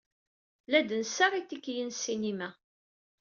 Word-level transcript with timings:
La 0.69 0.79
d-nessaɣ 0.81 1.31
itikiyen 1.35 1.89
n 1.93 1.95
ssinima. 1.95 2.49